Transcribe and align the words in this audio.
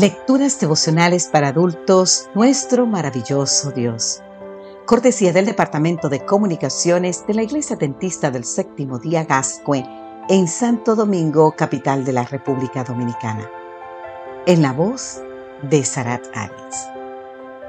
Lecturas 0.00 0.58
devocionales 0.58 1.28
para 1.28 1.48
adultos, 1.48 2.28
nuestro 2.34 2.84
maravilloso 2.84 3.70
Dios. 3.70 4.24
Cortesía 4.86 5.32
del 5.32 5.46
Departamento 5.46 6.08
de 6.08 6.24
Comunicaciones 6.24 7.24
de 7.28 7.34
la 7.34 7.44
Iglesia 7.44 7.76
Dentista 7.76 8.32
del 8.32 8.44
Séptimo 8.44 8.98
Día 8.98 9.22
Gascue 9.22 9.84
en 10.28 10.48
Santo 10.48 10.96
Domingo, 10.96 11.52
capital 11.52 12.04
de 12.04 12.12
la 12.12 12.24
República 12.24 12.82
Dominicana. 12.82 13.48
En 14.46 14.62
la 14.62 14.72
voz 14.72 15.22
de 15.62 15.84
Sarat 15.84 16.26
Arias. 16.34 16.88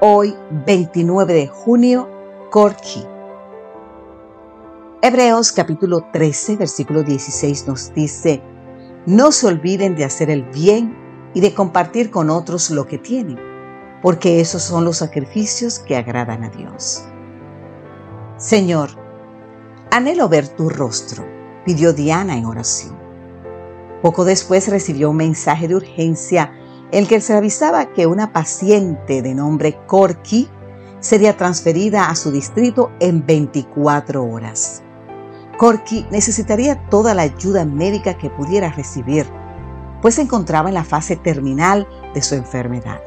Hoy, 0.00 0.34
29 0.66 1.32
de 1.32 1.46
junio, 1.46 2.10
Corky. 2.50 3.04
Hebreos 5.00 5.52
capítulo 5.52 6.08
13, 6.12 6.56
versículo 6.56 7.04
16 7.04 7.68
nos 7.68 7.94
dice, 7.94 8.42
No 9.06 9.30
se 9.30 9.46
olviden 9.46 9.94
de 9.94 10.04
hacer 10.04 10.28
el 10.28 10.42
bien 10.42 11.05
y 11.34 11.40
de 11.40 11.54
compartir 11.54 12.10
con 12.10 12.30
otros 12.30 12.70
lo 12.70 12.86
que 12.86 12.98
tienen, 12.98 13.38
porque 14.02 14.40
esos 14.40 14.62
son 14.62 14.84
los 14.84 14.98
sacrificios 14.98 15.78
que 15.78 15.96
agradan 15.96 16.44
a 16.44 16.50
Dios. 16.50 17.04
Señor, 18.36 18.90
anhelo 19.90 20.28
ver 20.28 20.48
tu 20.48 20.68
rostro, 20.68 21.24
pidió 21.64 21.92
Diana 21.92 22.36
en 22.36 22.46
oración. 22.46 22.96
Poco 24.02 24.24
después 24.24 24.68
recibió 24.68 25.10
un 25.10 25.16
mensaje 25.16 25.68
de 25.68 25.76
urgencia 25.76 26.52
en 26.92 27.00
el 27.00 27.08
que 27.08 27.20
se 27.20 27.34
avisaba 27.34 27.92
que 27.92 28.06
una 28.06 28.32
paciente 28.32 29.22
de 29.22 29.34
nombre 29.34 29.78
Corky 29.86 30.48
sería 31.00 31.36
transferida 31.36 32.08
a 32.08 32.14
su 32.14 32.30
distrito 32.30 32.90
en 33.00 33.24
24 33.26 34.24
horas. 34.24 34.82
Corky 35.58 36.06
necesitaría 36.10 36.88
toda 36.88 37.14
la 37.14 37.22
ayuda 37.22 37.64
médica 37.64 38.14
que 38.18 38.30
pudiera 38.30 38.70
recibir 38.70 39.26
pues 40.06 40.14
se 40.14 40.22
encontraba 40.22 40.68
en 40.68 40.76
la 40.76 40.84
fase 40.84 41.16
terminal 41.16 41.88
de 42.14 42.22
su 42.22 42.36
enfermedad. 42.36 43.00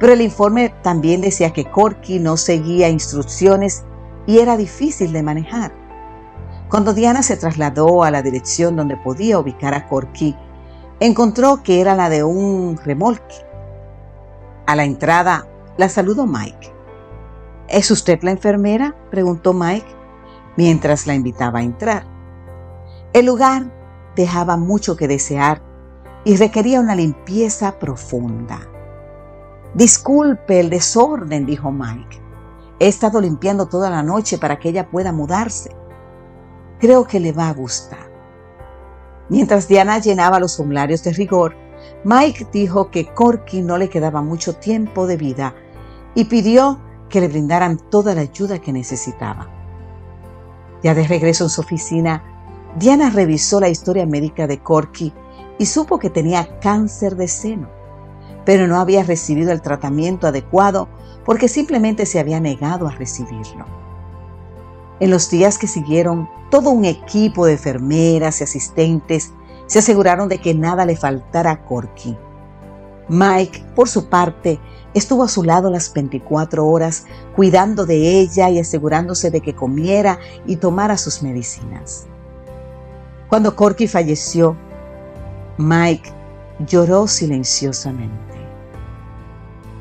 Pero 0.00 0.12
el 0.12 0.22
informe 0.22 0.74
también 0.82 1.20
decía 1.20 1.52
que 1.52 1.70
Corky 1.70 2.18
no 2.18 2.36
seguía 2.36 2.88
instrucciones 2.88 3.84
y 4.26 4.40
era 4.40 4.56
difícil 4.56 5.12
de 5.12 5.22
manejar. 5.22 5.72
Cuando 6.68 6.94
Diana 6.94 7.22
se 7.22 7.36
trasladó 7.36 8.02
a 8.02 8.10
la 8.10 8.22
dirección 8.22 8.74
donde 8.74 8.96
podía 8.96 9.38
ubicar 9.38 9.72
a 9.72 9.86
Corky, 9.86 10.34
encontró 10.98 11.62
que 11.62 11.80
era 11.80 11.94
la 11.94 12.08
de 12.08 12.24
un 12.24 12.76
remolque. 12.84 13.46
A 14.66 14.74
la 14.74 14.82
entrada 14.82 15.46
la 15.76 15.88
saludó 15.88 16.26
Mike. 16.26 16.72
¿Es 17.68 17.88
usted 17.92 18.18
la 18.22 18.32
enfermera? 18.32 18.96
preguntó 19.12 19.52
Mike 19.52 19.94
mientras 20.56 21.06
la 21.06 21.14
invitaba 21.14 21.60
a 21.60 21.62
entrar. 21.62 22.04
El 23.12 23.26
lugar 23.26 23.72
dejaba 24.16 24.56
mucho 24.56 24.96
que 24.96 25.06
desear 25.06 25.69
y 26.24 26.36
requería 26.36 26.80
una 26.80 26.94
limpieza 26.94 27.78
profunda. 27.78 28.60
Disculpe 29.74 30.60
el 30.60 30.70
desorden, 30.70 31.46
dijo 31.46 31.70
Mike. 31.70 32.20
He 32.78 32.88
estado 32.88 33.20
limpiando 33.20 33.66
toda 33.66 33.90
la 33.90 34.02
noche 34.02 34.38
para 34.38 34.58
que 34.58 34.70
ella 34.70 34.90
pueda 34.90 35.12
mudarse. 35.12 35.74
Creo 36.78 37.04
que 37.04 37.20
le 37.20 37.32
va 37.32 37.48
a 37.48 37.54
gustar. 37.54 38.10
Mientras 39.28 39.68
Diana 39.68 39.98
llenaba 39.98 40.40
los 40.40 40.56
formularios 40.56 41.04
de 41.04 41.12
rigor, 41.12 41.54
Mike 42.04 42.48
dijo 42.52 42.90
que 42.90 43.06
Corky 43.14 43.62
no 43.62 43.78
le 43.78 43.88
quedaba 43.88 44.22
mucho 44.22 44.54
tiempo 44.56 45.06
de 45.06 45.16
vida 45.16 45.54
y 46.14 46.24
pidió 46.24 46.80
que 47.08 47.20
le 47.20 47.28
brindaran 47.28 47.78
toda 47.90 48.14
la 48.14 48.22
ayuda 48.22 48.58
que 48.58 48.72
necesitaba. 48.72 49.48
Ya 50.82 50.94
de 50.94 51.06
regreso 51.06 51.44
en 51.44 51.50
su 51.50 51.60
oficina, 51.60 52.24
Diana 52.76 53.10
revisó 53.10 53.60
la 53.60 53.68
historia 53.68 54.06
médica 54.06 54.46
de 54.46 54.62
Corky 54.62 55.12
y 55.60 55.66
supo 55.66 55.98
que 55.98 56.08
tenía 56.08 56.58
cáncer 56.60 57.16
de 57.16 57.28
seno, 57.28 57.68
pero 58.46 58.66
no 58.66 58.80
había 58.80 59.02
recibido 59.02 59.52
el 59.52 59.60
tratamiento 59.60 60.26
adecuado 60.26 60.88
porque 61.22 61.48
simplemente 61.48 62.06
se 62.06 62.18
había 62.18 62.40
negado 62.40 62.88
a 62.88 62.92
recibirlo. 62.92 63.66
En 65.00 65.10
los 65.10 65.28
días 65.28 65.58
que 65.58 65.66
siguieron, 65.66 66.30
todo 66.50 66.70
un 66.70 66.86
equipo 66.86 67.44
de 67.44 67.52
enfermeras 67.52 68.40
y 68.40 68.44
asistentes 68.44 69.34
se 69.66 69.80
aseguraron 69.80 70.30
de 70.30 70.38
que 70.38 70.54
nada 70.54 70.86
le 70.86 70.96
faltara 70.96 71.50
a 71.50 71.62
Corky. 71.62 72.16
Mike, 73.10 73.62
por 73.76 73.86
su 73.86 74.08
parte, 74.08 74.58
estuvo 74.94 75.24
a 75.24 75.28
su 75.28 75.42
lado 75.42 75.70
las 75.70 75.92
24 75.92 76.66
horas 76.66 77.04
cuidando 77.36 77.84
de 77.84 78.18
ella 78.18 78.48
y 78.48 78.60
asegurándose 78.60 79.30
de 79.30 79.42
que 79.42 79.54
comiera 79.54 80.20
y 80.46 80.56
tomara 80.56 80.96
sus 80.96 81.22
medicinas. 81.22 82.06
Cuando 83.28 83.54
Corky 83.54 83.86
falleció, 83.86 84.56
Mike 85.60 86.10
lloró 86.66 87.06
silenciosamente. 87.06 88.16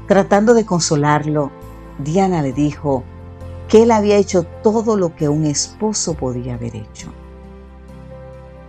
Tratando 0.08 0.54
de 0.54 0.66
consolarlo, 0.66 1.52
Diana 2.00 2.42
le 2.42 2.52
dijo 2.52 3.04
que 3.70 3.84
él 3.84 3.92
había 3.92 4.18
hecho 4.18 4.44
todo 4.44 4.98
lo 4.98 5.16
que 5.16 5.30
un 5.30 5.46
esposo 5.46 6.16
podía 6.16 6.56
haber 6.56 6.76
hecho. 6.76 7.14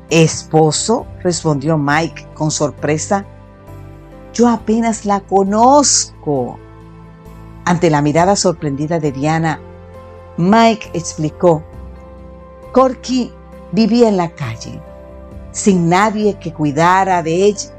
¿Esposo? 0.08 1.06
respondió 1.22 1.76
Mike 1.76 2.28
con 2.34 2.52
sorpresa. 2.52 3.24
Yo 4.32 4.48
apenas 4.48 5.04
la 5.04 5.20
conozco. 5.20 6.60
Ante 7.64 7.90
la 7.90 8.02
mirada 8.02 8.36
sorprendida 8.36 9.00
de 9.00 9.10
Diana, 9.10 9.60
Mike 10.36 10.90
explicó, 10.92 11.64
Corky 12.72 13.32
vivía 13.72 14.08
en 14.08 14.16
la 14.16 14.30
calle 14.30 14.80
sin 15.52 15.88
nadie 15.88 16.38
que 16.38 16.52
cuidara 16.52 17.22
de 17.22 17.44
ella. 17.44 17.70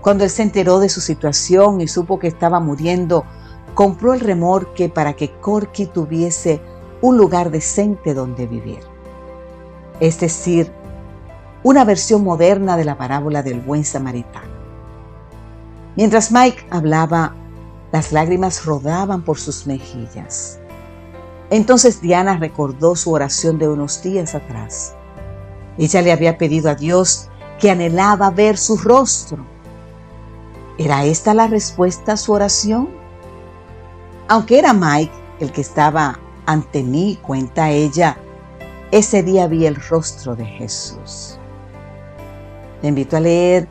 Cuando 0.00 0.24
él 0.24 0.30
se 0.30 0.42
enteró 0.42 0.78
de 0.78 0.88
su 0.88 1.00
situación 1.00 1.80
y 1.80 1.88
supo 1.88 2.18
que 2.18 2.28
estaba 2.28 2.60
muriendo, 2.60 3.24
compró 3.74 4.14
el 4.14 4.20
remorque 4.20 4.88
para 4.88 5.14
que 5.14 5.30
Corky 5.40 5.86
tuviese 5.86 6.60
un 7.02 7.16
lugar 7.16 7.50
decente 7.50 8.14
donde 8.14 8.46
vivir. 8.46 8.80
Es 10.00 10.20
decir, 10.20 10.72
una 11.62 11.84
versión 11.84 12.24
moderna 12.24 12.76
de 12.76 12.84
la 12.84 12.96
parábola 12.96 13.42
del 13.42 13.60
buen 13.60 13.84
samaritano. 13.84 14.48
Mientras 15.96 16.32
Mike 16.32 16.66
hablaba, 16.70 17.34
las 17.92 18.12
lágrimas 18.12 18.64
rodaban 18.64 19.22
por 19.22 19.38
sus 19.38 19.66
mejillas. 19.66 20.58
Entonces 21.50 22.00
Diana 22.00 22.38
recordó 22.38 22.94
su 22.94 23.12
oración 23.12 23.58
de 23.58 23.68
unos 23.68 24.02
días 24.02 24.34
atrás. 24.34 24.94
Ella 25.80 26.02
le 26.02 26.12
había 26.12 26.36
pedido 26.36 26.68
a 26.68 26.74
Dios 26.74 27.30
que 27.58 27.70
anhelaba 27.70 28.30
ver 28.30 28.58
su 28.58 28.76
rostro. 28.76 29.46
¿Era 30.76 31.06
esta 31.06 31.32
la 31.32 31.46
respuesta 31.46 32.12
a 32.12 32.16
su 32.18 32.32
oración? 32.32 32.90
Aunque 34.28 34.58
era 34.58 34.74
Mike 34.74 35.10
el 35.40 35.50
que 35.50 35.62
estaba 35.62 36.20
ante 36.44 36.82
mí, 36.82 37.18
cuenta 37.22 37.70
ella, 37.70 38.18
ese 38.90 39.22
día 39.22 39.46
vi 39.46 39.64
el 39.64 39.76
rostro 39.76 40.36
de 40.36 40.44
Jesús. 40.44 41.38
Le 42.82 42.90
invito 42.90 43.16
a 43.16 43.20
leer 43.20 43.66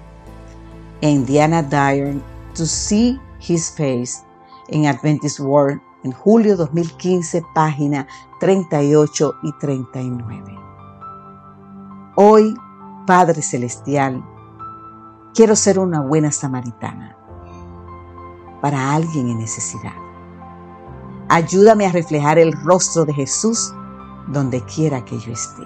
en 1.01 1.27
Diana 1.27 1.61
Dyer, 1.61 2.15
To 2.55 2.65
See 2.65 3.21
His 3.47 3.69
Face, 3.69 4.25
en 4.69 4.87
Adventist 4.87 5.39
World, 5.41 5.79
en 6.03 6.11
julio 6.11 6.57
2015, 6.57 7.43
página 7.53 8.07
38 8.39 9.35
y 9.43 9.51
39. 9.59 10.68
Hoy, 12.21 12.53
Padre 13.07 13.41
Celestial, 13.41 14.21
quiero 15.33 15.55
ser 15.55 15.79
una 15.79 16.01
buena 16.01 16.33
samaritana 16.33 17.15
para 18.61 18.93
alguien 18.93 19.29
en 19.29 19.37
necesidad. 19.37 19.93
Ayúdame 21.29 21.85
a 21.85 21.93
reflejar 21.93 22.37
el 22.37 22.51
rostro 22.51 23.05
de 23.05 23.13
Jesús 23.13 23.73
donde 24.27 24.61
quiera 24.65 25.05
que 25.05 25.17
yo 25.17 25.31
esté. 25.31 25.63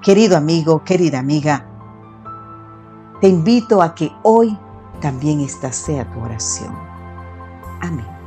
Querido 0.00 0.38
amigo, 0.38 0.82
querida 0.84 1.18
amiga, 1.18 1.68
te 3.20 3.28
invito 3.28 3.82
a 3.82 3.94
que 3.94 4.10
hoy 4.22 4.58
también 5.02 5.42
esta 5.42 5.70
sea 5.70 6.10
tu 6.10 6.20
oración. 6.20 6.74
Amén. 7.82 8.21